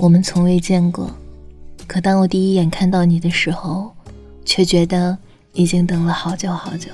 [0.00, 1.10] 我们从未见过，
[1.88, 3.92] 可当我第一眼看到你的时候，
[4.44, 5.18] 却觉得
[5.54, 6.88] 已经等了好久好久。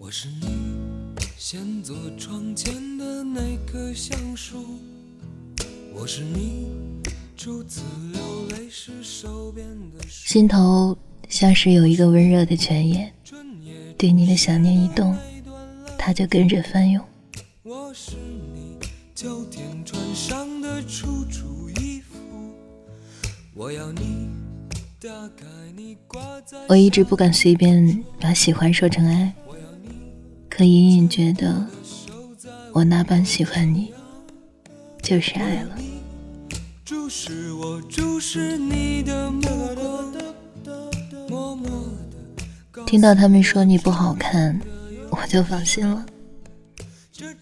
[0.00, 0.48] 我是你
[1.38, 4.64] 先坐窗前的那棵橡树，
[5.94, 6.66] 我是你
[7.36, 7.82] 初次
[8.12, 9.64] 流泪时手边
[9.96, 10.04] 的。
[10.08, 13.12] 心头像是有一个温热的泉眼，
[13.96, 15.16] 对你的想念一动，
[15.96, 17.00] 它就跟着翻涌。
[17.62, 18.16] 我是
[18.52, 18.76] 你
[19.22, 22.16] 秋天穿上的楚楚衣服，
[23.54, 24.28] 我要你
[24.98, 29.32] 打开你挂在我一直不敢随便把喜欢说成爱，
[30.50, 31.64] 可隐隐觉得
[32.72, 33.94] 我那般喜欢你，
[35.00, 35.78] 就是爱了。
[36.84, 39.42] 注视我，注视你的目
[39.76, 40.12] 光，
[41.28, 41.70] 默默
[42.72, 44.60] 的听到他们说你不好看，
[45.10, 46.04] 我就放心了。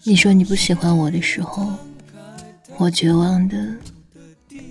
[0.03, 1.67] 你说你不喜欢我的时候，
[2.77, 3.75] 我绝望的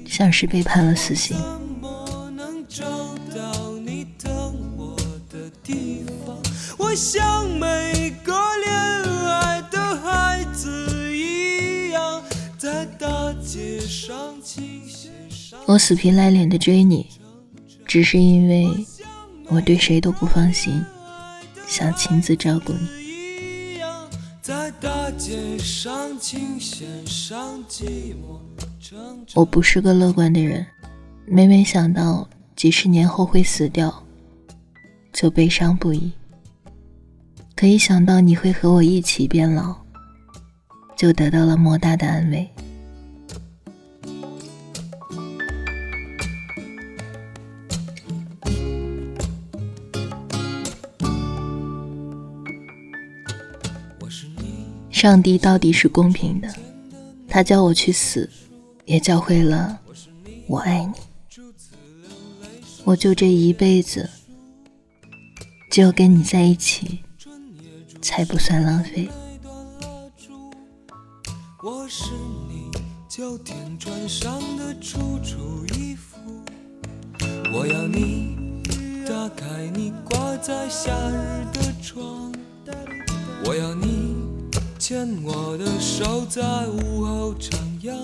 [0.07, 1.37] 像是被判了死刑。
[6.79, 6.95] 我？
[6.97, 12.23] 像每个恋爱的孩子一样，
[12.59, 14.35] 在大街上
[15.67, 17.07] 我死皮赖脸的追你，
[17.87, 18.69] 只是因为
[19.47, 20.85] 我对谁都不放心，
[21.67, 23.00] 想亲自照顾你。
[24.43, 28.39] 在大街上琴弦上寂寞。
[29.35, 30.67] 我不是个乐观的人，
[31.27, 34.03] 每每想到几十年后会死掉，
[35.13, 36.11] 就悲伤不已。
[37.55, 39.77] 可一想到你会和我一起变老，
[40.97, 42.49] 就得到了莫大的安慰。
[55.01, 56.55] 上帝到底是公平的，
[57.27, 58.29] 他叫我去死，
[58.85, 59.81] 也教会了
[60.47, 60.93] 我爱你。
[62.85, 64.11] 我就这一辈子，
[65.71, 67.01] 只有跟你在一起，
[68.03, 69.09] 才不算浪费。
[71.63, 72.11] 我是
[72.47, 72.71] 你
[73.09, 76.19] 秋天穿上的楚楚衣服，
[77.55, 78.37] 我要你
[79.09, 82.31] 打开你挂在夏日的窗，
[83.47, 84.10] 我要你
[84.91, 87.95] 牵我的手在午后徜徉，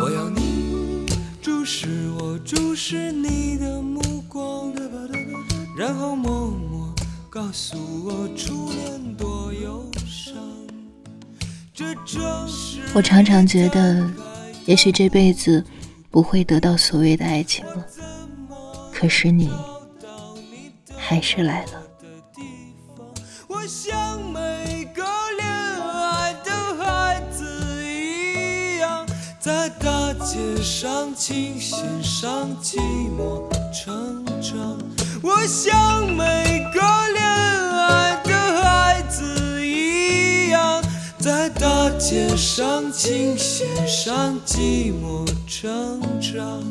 [0.00, 1.06] 我要你
[1.40, 4.72] 注视我，注视你的目光，
[5.78, 6.92] 然后默默
[7.30, 10.34] 告诉我初恋多忧伤。
[11.72, 14.10] 这正是我常常觉得，
[14.66, 15.64] 也许这辈子
[16.10, 17.86] 不会得到所谓的爱情了，
[18.92, 19.52] 可是你
[20.96, 21.83] 还是来了。
[29.44, 32.78] 在大街上琴弦上寂
[33.14, 34.78] 寞成长。
[35.22, 36.80] 我像每个
[37.12, 40.82] 恋爱的孩子一样，
[41.18, 46.64] 在大街上琴弦上寂寞成长。